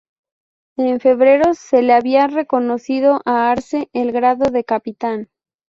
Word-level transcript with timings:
En 0.79 0.99
febrero 0.99 1.53
se 1.53 1.83
le 1.83 1.93
había 1.93 2.25
reconocido 2.25 3.21
a 3.23 3.51
Arze 3.51 3.87
el 3.93 4.11
grado 4.11 4.49
de 4.49 4.63
capitán. 4.63 5.29